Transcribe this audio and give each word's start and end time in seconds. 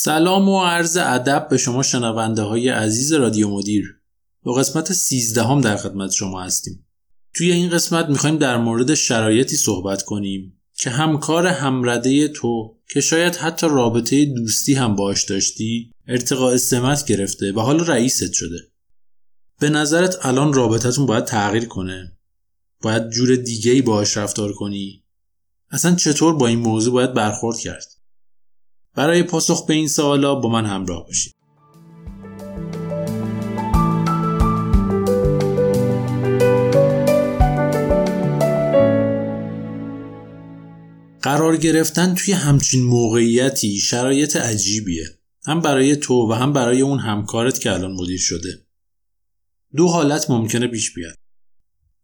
سلام 0.00 0.48
و 0.48 0.64
عرض 0.64 0.96
ادب 0.96 1.46
به 1.50 1.56
شما 1.56 1.82
شنونده 1.82 2.42
های 2.42 2.68
عزیز 2.68 3.12
رادیو 3.12 3.48
مدیر. 3.48 4.00
با 4.42 4.52
قسمت 4.52 4.92
13 4.92 5.42
هم 5.42 5.60
در 5.60 5.76
خدمت 5.76 6.10
شما 6.10 6.42
هستیم. 6.42 6.86
توی 7.34 7.52
این 7.52 7.70
قسمت 7.70 8.08
می‌خوایم 8.08 8.38
در 8.38 8.56
مورد 8.56 8.94
شرایطی 8.94 9.56
صحبت 9.56 10.02
کنیم 10.02 10.60
که 10.74 10.90
همکار 10.90 11.46
همرده 11.46 12.28
تو 12.28 12.76
که 12.90 13.00
شاید 13.00 13.36
حتی 13.36 13.66
رابطه 13.66 14.24
دوستی 14.24 14.74
هم 14.74 14.96
باش 14.96 15.24
داشتی 15.24 15.92
ارتقاء 16.08 16.56
سمت 16.56 17.06
گرفته 17.06 17.52
و 17.52 17.60
حالا 17.60 17.82
رئیست 17.82 18.32
شده. 18.32 18.58
به 19.60 19.68
نظرت 19.68 20.26
الان 20.26 20.52
رابطتون 20.52 21.06
باید 21.06 21.24
تغییر 21.24 21.64
کنه؟ 21.64 22.18
باید 22.82 23.10
جور 23.10 23.36
دیگه 23.36 23.72
ای 23.72 23.82
باهاش 23.82 24.16
رفتار 24.16 24.52
کنی؟ 24.52 25.04
اصلا 25.70 25.94
چطور 25.94 26.34
با 26.34 26.46
این 26.46 26.58
موضوع 26.58 26.92
باید 26.92 27.14
برخورد 27.14 27.58
کرد؟ 27.58 27.97
برای 28.98 29.22
پاسخ 29.22 29.66
به 29.66 29.74
این 29.74 29.88
سوالا 29.88 30.34
با 30.34 30.48
من 30.48 30.66
همراه 30.66 31.06
باشید. 31.06 31.34
قرار 41.22 41.56
گرفتن 41.56 42.14
توی 42.14 42.34
همچین 42.34 42.82
موقعیتی 42.82 43.78
شرایط 43.78 44.36
عجیبیه. 44.36 45.06
هم 45.46 45.60
برای 45.60 45.96
تو 45.96 46.30
و 46.30 46.32
هم 46.32 46.52
برای 46.52 46.80
اون 46.80 46.98
همکارت 46.98 47.60
که 47.60 47.72
الان 47.72 47.92
مدیر 47.92 48.18
شده. 48.20 48.66
دو 49.76 49.88
حالت 49.88 50.30
ممکنه 50.30 50.66
پیش 50.66 50.94
بیاد. 50.94 51.14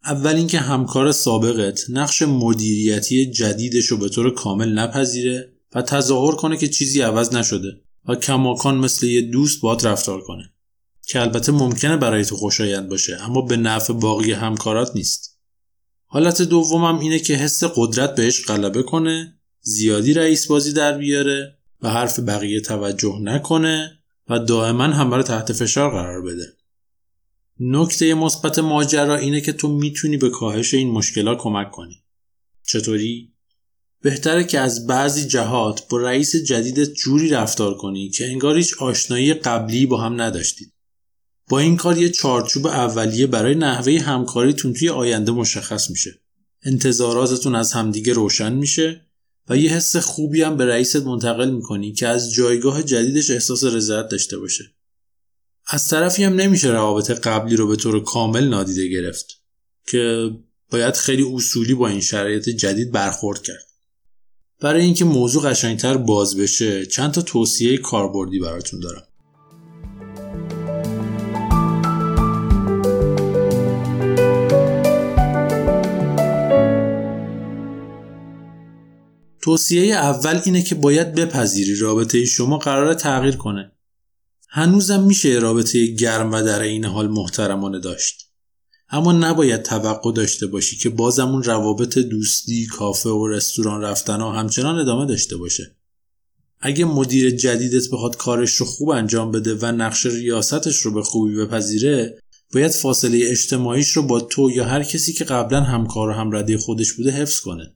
اول 0.04 0.36
اینکه 0.36 0.58
همکار 0.58 1.12
سابقت 1.12 1.80
نقش 1.90 2.22
مدیریتی 2.22 3.30
جدیدش 3.30 3.86
رو 3.86 3.96
به 3.96 4.08
طور 4.08 4.34
کامل 4.34 4.78
نپذیره. 4.78 5.53
و 5.74 5.82
تظاهر 5.82 6.34
کنه 6.34 6.56
که 6.56 6.68
چیزی 6.68 7.00
عوض 7.00 7.34
نشده 7.34 7.80
و 8.08 8.14
کماکان 8.14 8.76
مثل 8.76 9.06
یه 9.06 9.20
دوست 9.20 9.60
باد 9.60 9.86
رفتار 9.86 10.20
کنه. 10.20 10.50
که 11.06 11.20
البته 11.20 11.52
ممکنه 11.52 11.96
برای 11.96 12.24
تو 12.24 12.36
خوشایند 12.36 12.88
باشه 12.88 13.16
اما 13.22 13.42
به 13.42 13.56
نفع 13.56 13.92
باقی 13.92 14.32
همکارات 14.32 14.90
نیست. 14.94 15.40
حالت 16.06 16.42
دومم 16.42 16.98
اینه 16.98 17.18
که 17.18 17.34
حس 17.34 17.64
قدرت 17.64 18.14
بهش 18.14 18.44
غلبه 18.46 18.82
کنه 18.82 19.38
زیادی 19.60 20.14
رئیس 20.14 20.46
بازی 20.46 20.72
در 20.72 20.98
بیاره 20.98 21.58
و 21.82 21.90
حرف 21.90 22.18
بقیه 22.18 22.60
توجه 22.60 23.18
نکنه 23.22 23.98
و 24.28 24.38
دائما 24.38 24.84
همه 24.84 25.16
رو 25.16 25.22
تحت 25.22 25.52
فشار 25.52 25.90
قرار 25.90 26.22
بده. 26.22 26.46
نکته 27.60 28.14
مثبت 28.14 28.58
ماجرا 28.58 29.16
اینه 29.16 29.40
که 29.40 29.52
تو 29.52 29.68
می‌تونی 29.68 30.16
به 30.16 30.30
کاهش 30.30 30.74
این 30.74 30.90
مشکلات 30.90 31.38
کمک 31.38 31.70
کنی. 31.70 32.04
چطوری؟ 32.66 33.33
بهتره 34.04 34.44
که 34.44 34.60
از 34.60 34.86
بعضی 34.86 35.28
جهات 35.28 35.88
با 35.88 35.98
رئیس 35.98 36.36
جدیدت 36.36 36.92
جوری 36.92 37.28
رفتار 37.28 37.76
کنی 37.76 38.10
که 38.10 38.26
انگار 38.26 38.56
هیچ 38.56 38.74
آشنایی 38.78 39.34
قبلی 39.34 39.86
با 39.86 40.00
هم 40.00 40.20
نداشتید. 40.20 40.72
با 41.48 41.58
این 41.58 41.76
کار 41.76 41.98
یه 41.98 42.08
چارچوب 42.08 42.66
اولیه 42.66 43.26
برای 43.26 43.54
نحوه 43.54 43.98
همکاریتون 43.98 44.72
توی 44.72 44.88
آینده 44.88 45.32
مشخص 45.32 45.90
میشه. 45.90 46.20
انتظاراتتون 46.62 47.54
از 47.54 47.72
همدیگه 47.72 48.12
روشن 48.12 48.52
میشه 48.52 49.06
و 49.48 49.56
یه 49.56 49.70
حس 49.70 49.96
خوبی 49.96 50.42
هم 50.42 50.56
به 50.56 50.64
رئیست 50.66 50.96
منتقل 50.96 51.50
می‌کنی 51.50 51.92
که 51.92 52.08
از 52.08 52.32
جایگاه 52.32 52.82
جدیدش 52.82 53.30
احساس 53.30 53.64
رضایت 53.64 54.08
داشته 54.08 54.38
باشه. 54.38 54.64
از 55.66 55.88
طرفی 55.88 56.24
هم 56.24 56.34
نمیشه 56.34 56.68
روابط 56.68 57.10
قبلی 57.10 57.56
رو 57.56 57.66
به 57.66 57.76
طور 57.76 58.04
کامل 58.04 58.48
نادیده 58.48 58.88
گرفت 58.88 59.26
که 59.86 60.30
باید 60.70 60.94
خیلی 60.94 61.22
اصولی 61.34 61.74
با 61.74 61.88
این 61.88 62.00
شرایط 62.00 62.48
جدید 62.48 62.92
برخورد 62.92 63.42
کرد. 63.42 63.73
برای 64.60 64.84
اینکه 64.84 65.04
موضوع 65.04 65.42
قشنگتر 65.42 65.96
باز 65.96 66.36
بشه 66.36 66.86
چند 66.86 67.10
تا 67.10 67.22
توصیه 67.22 67.78
کاربردی 67.78 68.38
براتون 68.38 68.80
دارم. 68.80 69.02
توصیه 79.42 79.94
اول 79.94 80.40
اینه 80.44 80.62
که 80.62 80.74
باید 80.74 81.14
بپذیری 81.14 81.76
رابطه 81.76 82.24
شما 82.24 82.58
قرار 82.58 82.94
تغییر 82.94 83.36
کنه. 83.36 83.72
هنوزم 84.48 85.02
میشه 85.02 85.28
رابطه 85.28 85.86
گرم 85.86 86.32
و 86.32 86.42
در 86.42 86.60
این 86.60 86.84
حال 86.84 87.08
محترمانه 87.08 87.80
داشت. 87.80 88.33
اما 88.94 89.12
نباید 89.12 89.62
توقع 89.62 90.12
داشته 90.12 90.46
باشی 90.46 90.76
که 90.76 90.88
بازمون 90.88 91.42
روابط 91.42 91.98
دوستی 91.98 92.66
کافه 92.66 93.08
و 93.08 93.26
رستوران 93.26 93.80
رفتن 93.80 94.20
ها 94.20 94.32
همچنان 94.32 94.78
ادامه 94.78 95.06
داشته 95.06 95.36
باشه. 95.36 95.76
اگه 96.60 96.84
مدیر 96.84 97.30
جدیدت 97.30 97.90
بخواد 97.92 98.16
کارش 98.16 98.54
رو 98.54 98.66
خوب 98.66 98.88
انجام 98.88 99.32
بده 99.32 99.54
و 99.54 99.66
نقش 99.66 100.06
ریاستش 100.06 100.76
رو 100.76 100.90
به 100.90 101.02
خوبی 101.02 101.36
بپذیره 101.36 102.18
باید 102.52 102.70
فاصله 102.70 103.20
اجتماعیش 103.30 103.88
رو 103.88 104.02
با 104.02 104.20
تو 104.20 104.50
یا 104.50 104.64
هر 104.64 104.82
کسی 104.82 105.12
که 105.12 105.24
قبلا 105.24 105.60
همکار 105.60 106.08
و 106.08 106.12
همرده 106.12 106.58
خودش 106.58 106.92
بوده 106.92 107.10
حفظ 107.10 107.40
کنه. 107.40 107.74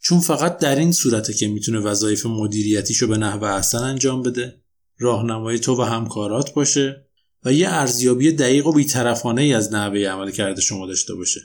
چون 0.00 0.20
فقط 0.20 0.58
در 0.58 0.76
این 0.76 0.92
صورته 0.92 1.34
که 1.34 1.48
می‌تونه 1.48 1.78
وظایف 1.78 2.26
مدیریتیشو 2.26 3.06
به 3.06 3.16
نحو 3.16 3.44
احسن 3.44 3.78
انجام 3.78 4.22
بده 4.22 4.60
راهنمای 4.98 5.58
تو 5.58 5.76
و 5.76 5.82
همکارات 5.82 6.54
باشه. 6.54 7.07
و 7.44 7.52
یه 7.52 7.68
ارزیابی 7.68 8.32
دقیق 8.32 8.66
و 8.66 8.72
بیطرفانه 8.72 9.42
ای 9.42 9.52
از 9.52 9.72
نحوه 9.72 10.00
عمل 10.00 10.30
کرده 10.30 10.60
شما 10.60 10.86
داشته 10.86 11.14
باشه. 11.14 11.40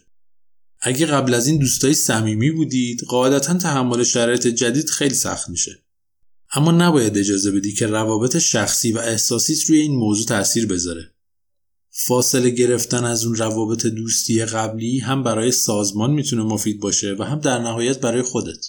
اگه 0.81 1.05
قبل 1.05 1.33
از 1.33 1.47
این 1.47 1.59
دوستای 1.59 1.93
صمیمی 1.93 2.51
بودید 2.51 3.03
قاعدتا 3.03 3.53
تحمل 3.53 4.03
شرایط 4.03 4.47
جدید 4.47 4.89
خیلی 4.89 5.15
سخت 5.15 5.49
میشه. 5.49 5.83
اما 6.55 6.71
نباید 6.71 7.17
اجازه 7.17 7.51
بدی 7.51 7.73
که 7.73 7.87
روابط 7.87 8.37
شخصی 8.37 8.91
و 8.91 8.97
احساسیت 8.97 9.69
روی 9.69 9.79
این 9.79 9.95
موضوع 9.95 10.25
تاثیر 10.25 10.65
بذاره. 10.67 11.11
فاصله 11.89 12.49
گرفتن 12.49 13.03
از 13.03 13.25
اون 13.25 13.35
روابط 13.35 13.85
دوستی 13.85 14.45
قبلی 14.45 14.99
هم 14.99 15.23
برای 15.23 15.51
سازمان 15.51 16.11
می‌تونه 16.11 16.43
مفید 16.43 16.79
باشه 16.79 17.15
و 17.19 17.23
هم 17.23 17.39
در 17.39 17.59
نهایت 17.59 17.99
برای 17.99 18.21
خودت. 18.21 18.67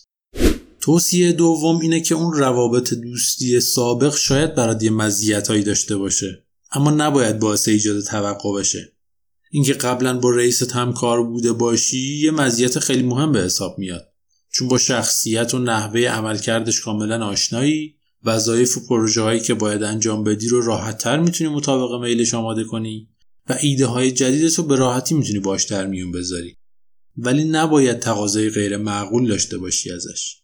توصیه 0.80 1.32
دوم 1.32 1.80
اینه 1.80 2.00
که 2.00 2.14
اون 2.14 2.32
روابط 2.32 2.94
دوستی 2.94 3.60
سابق 3.60 4.16
شاید 4.16 4.54
برات 4.54 4.82
یه 4.82 4.91
مزیتایی 4.91 5.62
داشته 5.62 5.96
باشه. 5.96 6.44
اما 6.74 6.90
نباید 6.90 7.38
باعث 7.38 7.68
ایجاد 7.68 8.00
توقع 8.00 8.60
بشه. 8.60 8.92
اینکه 9.50 9.72
قبلا 9.72 10.18
با 10.18 10.30
رئیست 10.30 10.72
همکار 10.72 11.24
بوده 11.24 11.52
باشی 11.52 12.18
یه 12.18 12.30
مزیت 12.30 12.78
خیلی 12.78 13.02
مهم 13.02 13.32
به 13.32 13.40
حساب 13.40 13.78
میاد. 13.78 14.08
چون 14.52 14.68
با 14.68 14.78
شخصیت 14.78 15.54
و 15.54 15.58
نحوه 15.58 16.00
عملکردش 16.00 16.80
کاملا 16.80 17.26
آشنایی 17.26 17.94
وظایف 18.24 18.76
و 18.76 18.86
پروژه 18.86 19.22
هایی 19.22 19.40
که 19.40 19.54
باید 19.54 19.82
انجام 19.82 20.24
بدی 20.24 20.48
رو 20.48 20.62
راحتتر 20.62 21.20
می‌تونی 21.20 21.50
مطابق 21.50 22.02
میلش 22.02 22.34
آماده 22.34 22.64
کنی 22.64 23.08
و 23.48 23.58
ایده 23.60 23.86
های 23.86 24.12
جدیدت 24.12 24.54
رو 24.54 24.64
به 24.64 24.76
راحتی 24.76 25.14
می‌تونی 25.14 25.38
باش 25.38 25.64
در 25.64 25.86
میون 25.86 26.12
بذاری. 26.12 26.56
ولی 27.16 27.44
نباید 27.44 27.98
تقاضای 27.98 28.50
غیر 28.50 28.76
معقول 28.76 29.28
داشته 29.28 29.58
باشی 29.58 29.92
ازش. 29.92 30.36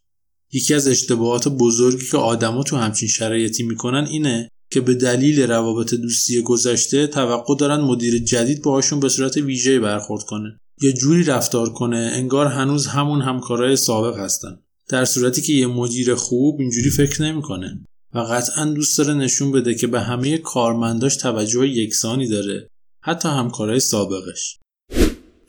یکی 0.52 0.74
از 0.74 0.88
اشتباهات 0.88 1.48
بزرگی 1.48 2.06
که 2.06 2.16
آدما 2.16 2.62
تو 2.62 2.76
همچین 2.76 3.08
شرایطی 3.08 3.62
می‌کنن 3.62 4.06
اینه 4.10 4.50
که 4.70 4.80
به 4.80 4.94
دلیل 4.94 5.40
روابط 5.42 5.94
دوستی 5.94 6.42
گذشته 6.42 7.06
توقع 7.06 7.56
دارن 7.56 7.80
مدیر 7.80 8.18
جدید 8.18 8.62
باهاشون 8.62 9.00
به 9.00 9.08
صورت 9.08 9.36
ویژه 9.36 9.80
برخورد 9.80 10.22
کنه. 10.22 10.58
یا 10.82 10.92
جوری 10.92 11.24
رفتار 11.24 11.72
کنه 11.72 12.10
انگار 12.14 12.46
هنوز 12.46 12.86
همون 12.86 13.22
همکارای 13.22 13.76
سابق 13.76 14.18
هستن. 14.18 14.58
در 14.88 15.04
صورتی 15.04 15.42
که 15.42 15.52
یه 15.52 15.66
مدیر 15.66 16.14
خوب 16.14 16.60
اینجوری 16.60 16.90
فکر 16.90 17.22
نمی‌کنه 17.22 17.84
و 18.14 18.18
قطعا 18.18 18.64
دوست 18.64 18.98
داره 18.98 19.14
نشون 19.14 19.52
بده 19.52 19.74
که 19.74 19.86
به 19.86 20.00
همه 20.00 20.38
کارمنداش 20.38 21.16
توجه 21.16 21.68
یکسانی 21.68 22.28
داره 22.28 22.68
حتی 23.02 23.28
همکارای 23.28 23.80
سابقش. 23.80 24.58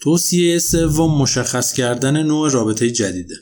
توصیه 0.02 0.60
سوم 0.60 1.22
مشخص 1.22 1.74
کردن 1.74 2.24
نوع 2.24 2.52
رابطه 2.52 2.92
جدیده. 2.92 3.36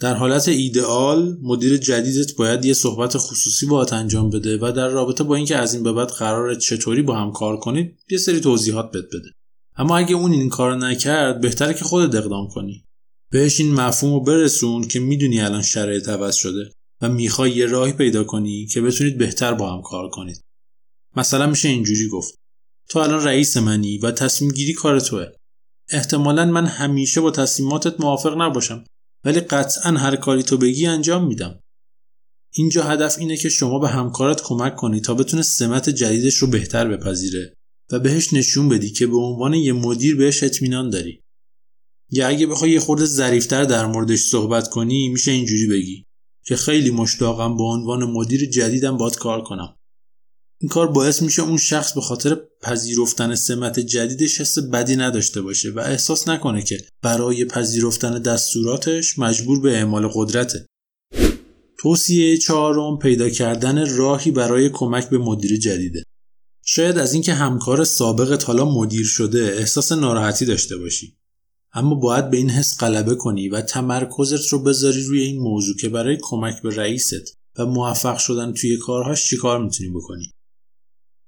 در 0.00 0.14
حالت 0.14 0.48
ایدئال 0.48 1.38
مدیر 1.42 1.76
جدیدت 1.76 2.36
باید 2.36 2.64
یه 2.64 2.72
صحبت 2.72 3.16
خصوصی 3.16 3.66
باهات 3.66 3.92
انجام 3.92 4.30
بده 4.30 4.58
و 4.62 4.72
در 4.72 4.88
رابطه 4.88 5.24
با 5.24 5.36
اینکه 5.36 5.56
از 5.56 5.74
این 5.74 5.82
به 5.82 5.92
بعد 5.92 6.08
قرار 6.08 6.54
چطوری 6.54 7.02
با 7.02 7.16
هم 7.16 7.32
کار 7.32 7.56
کنید 7.56 7.98
یه 8.10 8.18
سری 8.18 8.40
توضیحات 8.40 8.90
بد 8.90 9.06
بده. 9.06 9.30
اما 9.76 9.98
اگه 9.98 10.14
اون 10.14 10.32
این 10.32 10.48
کار 10.48 10.76
نکرد 10.76 11.40
بهتره 11.40 11.74
که 11.74 11.84
خودت 11.84 12.14
اقدام 12.14 12.48
کنی. 12.48 12.84
بهش 13.30 13.60
این 13.60 13.74
مفهوم 13.74 14.12
رو 14.12 14.20
برسون 14.20 14.88
که 14.88 15.00
می‌دونی 15.00 15.40
الان 15.40 15.62
شرایط 15.62 16.08
عوض 16.08 16.34
شده 16.34 16.70
و 17.00 17.08
می‌خوای 17.08 17.50
یه 17.50 17.66
راهی 17.66 17.92
پیدا 17.92 18.24
کنی 18.24 18.66
که 18.66 18.80
بتونید 18.80 19.18
بهتر 19.18 19.54
با 19.54 19.72
هم 19.72 19.82
کار 19.82 20.08
کنید. 20.08 20.40
مثلا 21.16 21.46
میشه 21.46 21.68
اینجوری 21.68 22.08
گفت. 22.08 22.34
تو 22.88 22.98
الان 22.98 23.24
رئیس 23.24 23.56
منی 23.56 23.98
و 23.98 24.10
تصمیم 24.10 24.50
گیری 24.50 24.72
کار 24.72 25.00
توه. 25.00 25.26
احتمالا 25.90 26.44
من 26.44 26.66
همیشه 26.66 27.20
با 27.20 27.30
تصمیماتت 27.30 28.00
موافق 28.00 28.42
نباشم. 28.42 28.84
ولی 29.24 29.40
قطعا 29.40 29.92
هر 29.92 30.16
کاری 30.16 30.42
تو 30.42 30.58
بگی 30.58 30.86
انجام 30.86 31.26
میدم. 31.26 31.60
اینجا 32.54 32.82
هدف 32.82 33.18
اینه 33.18 33.36
که 33.36 33.48
شما 33.48 33.78
به 33.78 33.88
همکارت 33.88 34.42
کمک 34.42 34.76
کنی 34.76 35.00
تا 35.00 35.14
بتونه 35.14 35.42
سمت 35.42 35.90
جدیدش 35.90 36.34
رو 36.34 36.48
بهتر 36.48 36.88
بپذیره 36.88 37.54
و 37.92 37.98
بهش 37.98 38.32
نشون 38.32 38.68
بدی 38.68 38.90
که 38.90 39.06
به 39.06 39.16
عنوان 39.16 39.54
یه 39.54 39.72
مدیر 39.72 40.16
بهش 40.16 40.42
اطمینان 40.42 40.90
داری. 40.90 41.20
یا 42.10 42.28
اگه 42.28 42.46
بخوای 42.46 42.70
یه 42.70 42.80
خورده 42.80 43.04
ظریفتر 43.04 43.64
در 43.64 43.86
موردش 43.86 44.18
صحبت 44.18 44.68
کنی 44.68 45.08
میشه 45.08 45.30
اینجوری 45.30 45.66
بگی 45.66 46.06
که 46.46 46.56
خیلی 46.56 46.90
مشتاقم 46.90 47.56
به 47.56 47.62
عنوان 47.62 48.04
مدیر 48.04 48.50
جدیدم 48.50 48.96
باد 48.96 49.16
کار 49.16 49.42
کنم. 49.42 49.76
این 50.62 50.68
کار 50.68 50.86
باعث 50.86 51.22
میشه 51.22 51.42
اون 51.42 51.56
شخص 51.56 51.92
به 51.92 52.00
خاطر 52.00 52.40
پذیرفتن 52.62 53.34
سمت 53.34 53.80
جدیدش 53.80 54.40
حس 54.40 54.58
بدی 54.58 54.96
نداشته 54.96 55.42
باشه 55.42 55.70
و 55.70 55.78
احساس 55.78 56.28
نکنه 56.28 56.62
که 56.62 56.84
برای 57.02 57.44
پذیرفتن 57.44 58.22
دستوراتش 58.22 59.18
مجبور 59.18 59.60
به 59.60 59.72
اعمال 59.72 60.10
قدرته. 60.14 60.66
توصیه 61.78 62.36
چهارم 62.36 62.98
پیدا 62.98 63.30
کردن 63.30 63.96
راهی 63.96 64.30
برای 64.30 64.70
کمک 64.70 65.08
به 65.08 65.18
مدیر 65.18 65.58
جدیده. 65.58 66.02
شاید 66.64 66.98
از 66.98 67.12
اینکه 67.12 67.34
همکار 67.34 67.84
سابقت 67.84 68.44
حالا 68.44 68.64
مدیر 68.64 69.06
شده 69.06 69.54
احساس 69.58 69.92
ناراحتی 69.92 70.44
داشته 70.46 70.76
باشی. 70.76 71.16
اما 71.72 71.94
باید 71.94 72.30
به 72.30 72.36
این 72.36 72.50
حس 72.50 72.78
غلبه 72.80 73.14
کنی 73.14 73.48
و 73.48 73.60
تمرکزت 73.60 74.48
رو 74.48 74.62
بذاری 74.62 75.02
روی 75.02 75.22
این 75.22 75.42
موضوع 75.42 75.76
که 75.76 75.88
برای 75.88 76.18
کمک 76.22 76.62
به 76.62 76.76
رئیست 76.76 77.38
و 77.58 77.66
موفق 77.66 78.18
شدن 78.18 78.52
توی 78.52 78.76
کارهاش 78.76 79.28
چیکار 79.28 79.64
می‌تونی 79.64 79.90
بکنی. 79.90 80.32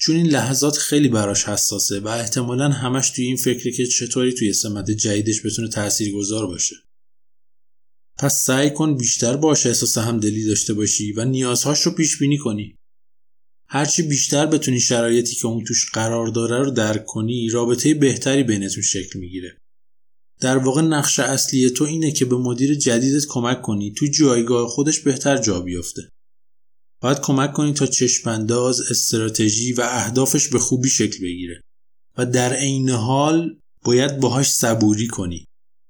چون 0.03 0.17
این 0.17 0.27
لحظات 0.27 0.77
خیلی 0.77 1.09
براش 1.09 1.45
حساسه 1.45 2.01
و 2.01 2.09
احتمالا 2.09 2.69
همش 2.69 3.11
توی 3.11 3.25
این 3.25 3.37
فکره 3.37 3.73
که 3.73 3.87
چطوری 3.87 4.33
توی 4.33 4.53
سمت 4.53 4.91
جدیدش 4.91 5.47
بتونه 5.47 5.69
گذار 6.15 6.47
باشه. 6.47 6.77
پس 8.19 8.45
سعی 8.45 8.71
کن 8.71 8.97
بیشتر 8.97 9.37
باشه 9.37 9.69
احساس 9.69 9.99
همدلی 9.99 10.45
داشته 10.45 10.75
باشی 10.75 11.13
و 11.13 11.25
نیازهاش 11.25 11.81
رو 11.81 11.93
پیش 11.93 12.19
بینی 12.19 12.39
کنی. 12.39 12.77
هرچی 13.69 14.03
بیشتر 14.03 14.47
بتونی 14.47 14.81
شرایطی 14.81 15.35
که 15.35 15.47
اون 15.47 15.65
توش 15.65 15.91
قرار 15.91 16.27
داره 16.27 16.59
رو 16.59 16.71
درک 16.71 17.05
کنی 17.05 17.49
رابطه 17.49 17.95
بهتری 17.95 18.43
بینتون 18.43 18.83
شکل 18.83 19.19
می‌گیره. 19.19 19.59
در 20.41 20.57
واقع 20.57 20.83
نقش 20.83 21.19
اصلی 21.19 21.71
تو 21.71 21.85
اینه 21.85 22.13
که 22.13 22.25
به 22.25 22.37
مدیر 22.37 22.75
جدیدت 22.75 23.27
کمک 23.29 23.63
کنی 23.63 23.93
تو 23.93 24.07
جایگاه 24.07 24.69
خودش 24.69 25.01
بهتر 25.01 25.37
جا 25.37 25.61
بیفته. 25.61 26.09
باید 27.03 27.21
کمک 27.21 27.53
کنی 27.53 27.73
تا 27.73 27.87
چشمانداز 27.87 28.81
استراتژی 28.81 29.73
و 29.73 29.81
اهدافش 29.81 30.49
به 30.49 30.59
خوبی 30.59 30.89
شکل 30.89 31.23
بگیره. 31.23 31.63
و 32.19 32.27
در 32.27 32.53
عین 32.53 32.91
حال 32.91 33.57
باید 33.85 34.21
باهاش 34.21 34.51
صبوری 34.51 35.07
کنی. 35.07 35.47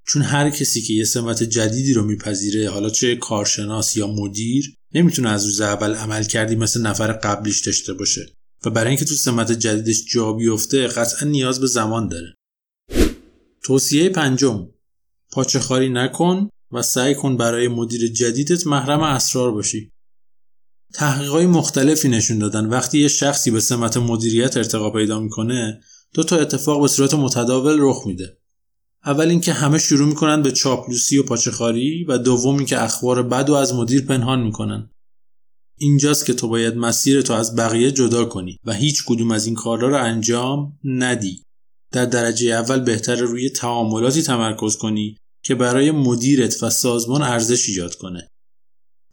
چون 0.06 0.22
هر 0.22 0.50
کسی 0.50 0.82
که 0.82 0.92
یه 0.92 1.04
سمت 1.04 1.42
جدیدی 1.42 1.92
رو 1.92 2.04
میپذیره 2.04 2.70
حالا 2.70 2.90
چه 2.90 3.16
کارشناس 3.16 3.96
یا 3.96 4.06
مدیر 4.06 4.74
نمی‌تونه 4.94 5.30
از 5.30 5.44
روز 5.44 5.60
اول 5.60 5.94
عمل 5.94 6.24
کردی 6.24 6.56
مثل 6.56 6.82
نفر 6.82 7.12
قبلیش 7.12 7.66
داشته 7.66 7.92
باشه. 7.92 8.32
و 8.64 8.70
برای 8.70 8.88
اینکه 8.88 9.04
تو 9.04 9.14
سمت 9.14 9.52
جدیدش 9.52 10.04
جا 10.12 10.32
بیفته 10.32 10.86
قطعا 10.86 11.28
نیاز 11.28 11.60
به 11.60 11.66
زمان 11.66 12.08
داره. 12.08 12.34
توصیه 13.62 14.08
پنجم. 14.08 14.68
پاچه 15.32 15.58
خاری 15.58 15.88
نکن 15.88 16.48
و 16.72 16.82
سعی 16.82 17.14
کن 17.14 17.36
برای 17.36 17.68
مدیر 17.68 18.06
جدیدت 18.06 18.66
محرم 18.66 19.02
اسرار 19.02 19.52
باشی. 19.52 19.91
تحقیقات 20.94 21.42
مختلفی 21.42 22.08
نشون 22.08 22.38
دادن. 22.38 22.66
وقتی 22.66 22.98
یه 22.98 23.08
شخصی 23.08 23.50
به 23.50 23.60
سمت 23.60 23.96
مدیریت 23.96 24.56
ارتقا 24.56 24.90
پیدا 24.90 25.20
می‌کنه 25.20 25.80
دو 26.14 26.22
تا 26.22 26.36
اتفاق 26.36 26.82
به 26.82 26.88
صورت 26.88 27.14
متداول 27.14 27.76
رخ 27.80 28.06
میده. 28.06 28.38
اول 29.04 29.28
اینکه 29.28 29.52
همه 29.52 29.78
شروع 29.78 30.08
می‌کنن 30.08 30.42
به 30.42 30.52
چاپلوسی 30.52 31.18
و 31.18 31.22
پاچخاری 31.22 32.04
و 32.04 32.18
دوم 32.18 32.56
اینکه 32.56 32.82
اخبار 32.82 33.22
بد 33.22 33.50
و 33.50 33.54
از 33.54 33.74
مدیر 33.74 34.02
پنهان 34.02 34.42
می‌کنن. 34.42 34.90
اینجاست 35.78 36.26
که 36.26 36.34
تو 36.34 36.48
باید 36.48 36.76
مسیر 36.76 37.22
تو 37.22 37.32
از 37.32 37.56
بقیه 37.56 37.90
جدا 37.90 38.24
کنی 38.24 38.58
و 38.64 38.72
هیچ 38.72 39.04
کدوم 39.06 39.30
از 39.30 39.46
این 39.46 39.54
کارها 39.54 39.88
رو 39.88 40.04
انجام 40.04 40.78
ندی. 40.84 41.42
در 41.92 42.04
درجه 42.04 42.50
اول 42.50 42.80
بهتر 42.80 43.16
روی 43.16 43.50
تعاملاتی 43.50 44.22
تمرکز 44.22 44.76
کنی 44.76 45.16
که 45.44 45.54
برای 45.54 45.90
مدیرت 45.90 46.62
و 46.62 46.70
سازمان 46.70 47.22
ارزش 47.22 47.68
ایجاد 47.68 47.94
کنه. 47.94 48.31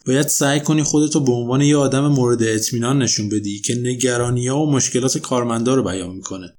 باید 0.05 0.27
سعی 0.27 0.59
کنی 0.59 0.83
خودتو 0.83 1.19
به 1.19 1.31
عنوان 1.31 1.61
یه 1.61 1.77
آدم 1.77 2.07
مورد 2.07 2.43
اطمینان 2.43 3.01
نشون 3.01 3.29
بدی 3.29 3.59
که 3.59 3.75
نگرانی 3.75 4.49
و 4.49 4.65
مشکلات 4.65 5.17
کارمندا 5.17 5.75
رو 5.75 5.83
بیان 5.83 6.15
می‌کنه. 6.15 6.55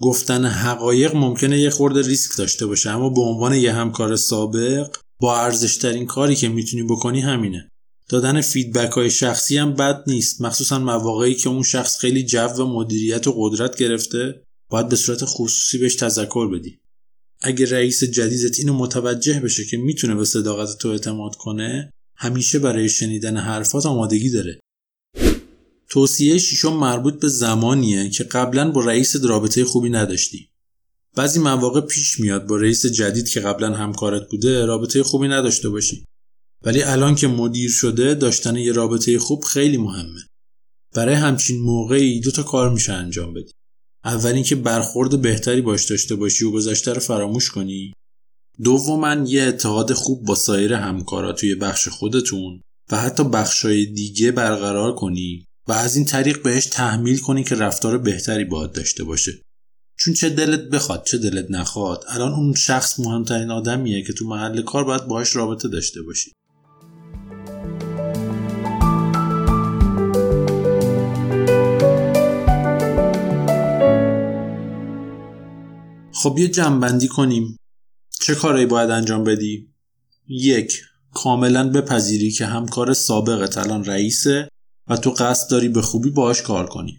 گفتن 0.00 0.44
حقایق 0.44 1.14
ممکنه 1.14 1.60
یه 1.60 1.70
خورده 1.70 2.02
ریسک 2.02 2.38
داشته 2.38 2.66
باشه 2.66 2.90
اما 2.90 3.10
به 3.10 3.20
عنوان 3.20 3.54
یه 3.54 3.72
همکار 3.72 4.16
سابق 4.16 4.96
با 5.20 5.40
ارزشترین 5.40 6.06
کاری 6.06 6.36
که 6.36 6.48
می‌تونی 6.48 6.82
بکنی 6.82 7.20
همینه. 7.20 7.68
دادن 8.08 8.40
فیدبک 8.40 8.90
های 8.90 9.10
شخصی 9.10 9.56
هم 9.56 9.74
بد 9.74 10.02
نیست 10.06 10.42
مخصوصا 10.42 10.78
مواقعی 10.78 11.34
که 11.34 11.48
اون 11.48 11.62
شخص 11.62 11.98
خیلی 11.98 12.24
جو 12.24 12.48
و 12.48 12.64
مدیریت 12.64 13.26
و 13.26 13.34
قدرت 13.36 13.76
گرفته 13.76 14.42
باید 14.70 14.88
به 14.88 14.96
صورت 14.96 15.24
خصوصی 15.24 15.78
بهش 15.78 15.94
تذکر 15.94 16.48
بدی. 16.48 16.78
اگه 17.42 17.66
رئیس 17.66 18.04
جدیدت 18.04 18.58
اینو 18.58 18.72
متوجه 18.72 19.40
بشه 19.40 19.64
که 19.64 19.76
می‌تونه 19.76 20.14
به 20.14 20.24
صداقت 20.24 20.78
تو 20.78 20.88
اعتماد 20.88 21.34
کنه 21.34 21.90
همیشه 22.16 22.58
برای 22.58 22.88
شنیدن 22.88 23.36
حرفات 23.36 23.86
آمادگی 23.86 24.30
داره. 24.30 24.60
توصیه 25.88 26.38
ششم 26.38 26.72
مربوط 26.72 27.20
به 27.20 27.28
زمانیه 27.28 28.10
که 28.10 28.24
قبلا 28.24 28.70
با 28.70 28.84
رئیس 28.84 29.16
رابطه 29.24 29.64
خوبی 29.64 29.90
نداشتی. 29.90 30.48
بعضی 31.14 31.40
مواقع 31.40 31.80
پیش 31.80 32.20
میاد 32.20 32.46
با 32.46 32.56
رئیس 32.56 32.86
جدید 32.86 33.28
که 33.28 33.40
قبلا 33.40 33.74
همکارت 33.74 34.30
بوده 34.30 34.64
رابطه 34.66 35.02
خوبی 35.02 35.28
نداشته 35.28 35.68
باشی. 35.68 36.04
ولی 36.62 36.82
الان 36.82 37.14
که 37.14 37.28
مدیر 37.28 37.70
شده 37.70 38.14
داشتن 38.14 38.56
یه 38.56 38.72
رابطه 38.72 39.18
خوب 39.18 39.44
خیلی 39.44 39.76
مهمه. 39.76 40.20
برای 40.94 41.14
همچین 41.14 41.60
موقعی 41.60 42.20
دو 42.20 42.30
تا 42.30 42.42
کار 42.42 42.72
میشه 42.72 42.92
انجام 42.92 43.34
بدی. 43.34 43.52
اول 44.04 44.32
اینکه 44.32 44.54
برخورد 44.54 45.22
بهتری 45.22 45.60
باش 45.60 45.90
داشته 45.90 46.14
باشی 46.14 46.44
و 46.44 46.50
گذشته 46.50 46.92
رو 46.92 47.00
فراموش 47.00 47.50
کنی 47.50 47.92
دوما 48.64 49.14
یه 49.14 49.42
اتحاد 49.42 49.92
خوب 49.92 50.24
با 50.24 50.34
سایر 50.34 50.72
همکارا 50.72 51.32
توی 51.32 51.54
بخش 51.54 51.88
خودتون 51.88 52.60
و 52.90 52.96
حتی 52.96 53.24
بخشای 53.24 53.86
دیگه 53.86 54.32
برقرار 54.32 54.94
کنی 54.94 55.44
و 55.68 55.72
از 55.72 55.96
این 55.96 56.04
طریق 56.04 56.42
بهش 56.42 56.66
تحمیل 56.66 57.18
کنی 57.18 57.44
که 57.44 57.54
رفتار 57.54 57.98
بهتری 57.98 58.44
باید 58.44 58.72
داشته 58.72 59.04
باشه. 59.04 59.32
چون 59.98 60.14
چه 60.14 60.28
دلت 60.28 60.60
بخواد 60.60 61.04
چه 61.04 61.18
دلت 61.18 61.46
نخواد 61.50 62.04
الان 62.08 62.32
اون 62.32 62.54
شخص 62.54 63.00
مهمترین 63.00 63.50
آدمیه 63.50 64.02
که 64.02 64.12
تو 64.12 64.26
محل 64.26 64.62
کار 64.62 64.84
باید 64.84 65.06
باهاش 65.06 65.36
رابطه 65.36 65.68
داشته 65.68 66.02
باشی. 66.02 66.32
خب 76.12 76.38
یه 76.38 76.48
جنبندی 76.48 77.08
کنیم. 77.08 77.56
چه 78.20 78.34
کارایی 78.34 78.66
باید 78.66 78.90
انجام 78.90 79.24
بدی؟ 79.24 79.68
یک 80.28 80.80
کاملا 81.14 81.70
بپذیری 81.70 82.30
که 82.30 82.46
همکار 82.46 82.94
سابقت 82.94 83.58
الان 83.58 83.84
رئیسه 83.84 84.48
و 84.88 84.96
تو 84.96 85.10
قصد 85.10 85.50
داری 85.50 85.68
به 85.68 85.82
خوبی 85.82 86.10
باهاش 86.10 86.42
کار 86.42 86.66
کنی. 86.66 86.98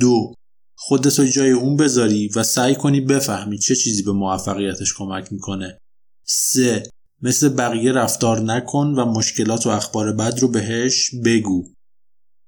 دو 0.00 0.34
خودت 0.76 1.18
رو 1.18 1.24
جای 1.24 1.50
اون 1.50 1.76
بذاری 1.76 2.28
و 2.28 2.42
سعی 2.42 2.74
کنی 2.74 3.00
بفهمی 3.00 3.58
چه 3.58 3.76
چیزی 3.76 4.02
به 4.02 4.12
موفقیتش 4.12 4.94
کمک 4.94 5.32
می‌کنه. 5.32 5.78
سه 6.26 6.90
مثل 7.22 7.48
بقیه 7.48 7.92
رفتار 7.92 8.40
نکن 8.40 8.86
و 8.86 9.04
مشکلات 9.04 9.66
و 9.66 9.70
اخبار 9.70 10.12
بد 10.12 10.38
رو 10.38 10.48
بهش 10.48 11.10
بگو. 11.24 11.72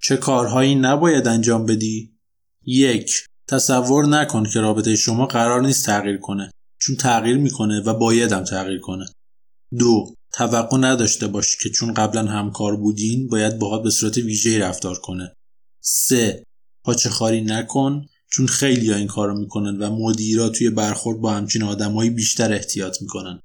چه 0.01 0.17
کارهایی 0.17 0.75
نباید 0.75 1.27
انجام 1.27 1.65
بدی؟ 1.65 2.17
یک 2.65 3.25
تصور 3.47 4.05
نکن 4.05 4.43
که 4.43 4.59
رابطه 4.59 4.95
شما 4.95 5.25
قرار 5.25 5.61
نیست 5.61 5.85
تغییر 5.85 6.17
کنه. 6.17 6.51
چون 6.79 6.95
تغییر 6.95 7.37
می‌کنه 7.37 7.81
و 7.81 7.93
بایدم 7.93 8.43
تغییر 8.43 8.79
کنه. 8.79 9.05
دو 9.79 10.13
توقع 10.33 10.77
نداشته 10.77 11.27
باش 11.27 11.57
که 11.57 11.69
چون 11.69 11.93
قبلا 11.93 12.23
همکار 12.23 12.75
بودین 12.75 13.27
باید 13.27 13.59
باهات 13.59 13.83
به 13.83 13.89
صورت 13.89 14.17
ویژه 14.17 14.59
رفتار 14.59 14.99
کنه. 14.99 15.33
سه 15.83 16.43
پاچه 16.83 17.09
خواری 17.09 17.41
نکن 17.41 18.05
چون 18.31 18.47
خیلی 18.47 18.91
ها 18.91 18.97
این 18.97 19.07
کارو 19.07 19.39
می‌کنن 19.39 19.77
و 19.77 19.95
مدیرا 19.95 20.49
توی 20.49 20.69
برخورد 20.69 21.19
با 21.19 21.31
همچین 21.33 21.63
آدمایی 21.63 22.09
بیشتر 22.09 22.53
احتیاط 22.53 23.01
می‌کنن. 23.01 23.39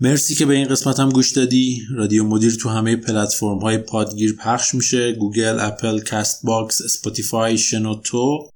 مرسی 0.00 0.34
که 0.34 0.46
به 0.46 0.54
این 0.54 0.68
قسمت 0.68 1.00
هم 1.00 1.10
گوش 1.10 1.32
دادی. 1.32 1.82
رادیو 1.90 2.24
مدیر 2.24 2.54
تو 2.54 2.68
همه 2.68 2.96
پلتفرم 2.96 3.58
های 3.58 3.78
پادگیر 3.78 4.36
پخش 4.36 4.74
میشه. 4.74 5.12
Google 5.12 5.60
Apple 5.60 6.00
Castbox 6.00 6.82
Spotify 6.82 7.58
شنوتو. 7.58 8.50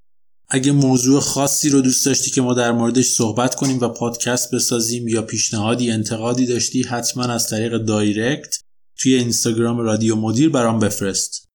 اگه 0.49 0.73
موضوع 0.73 1.21
خاصی 1.21 1.69
رو 1.69 1.81
دوست 1.81 2.07
داشتی 2.07 2.31
که 2.31 2.43
ما 2.43 2.55
در 2.55 2.73
موردش 2.73 3.05
صحبت 3.05 3.55
کنیم 3.55 3.81
و 3.81 3.89
پادکست 3.89 4.55
بسازیم 4.55 5.09
یا 5.09 5.23
پیشنهادی 5.23 5.91
انتقادی 5.91 6.47
داشتی 6.47 6.83
حتما 6.83 7.25
از 7.25 7.49
طریق 7.49 7.79
دایرکت 7.79 8.59
توی 8.99 9.15
اینستاگرام 9.15 9.79
رادیو 9.79 10.17
مدیر 10.17 10.49
برام 10.49 10.79
بفرست. 10.79 11.46